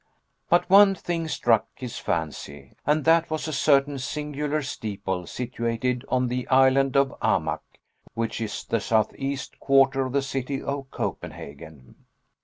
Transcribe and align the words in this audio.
But 0.49 0.67
one 0.67 0.95
thing 0.95 1.27
struck 1.27 1.67
his 1.75 1.99
fancy, 1.99 2.73
and 2.87 3.05
that 3.05 3.29
was 3.29 3.47
a 3.47 3.53
certain 3.53 3.99
singular 3.99 4.63
steeple 4.63 5.27
situated 5.27 6.03
on 6.09 6.27
the 6.27 6.47
Island 6.47 6.97
of 6.97 7.13
Amak, 7.21 7.61
which 8.15 8.41
is 8.41 8.63
the 8.63 8.79
southeast 8.79 9.59
quarter 9.59 10.07
of 10.07 10.13
the 10.13 10.23
city 10.23 10.59
of 10.59 10.89
Copenhagen. 10.89 12.05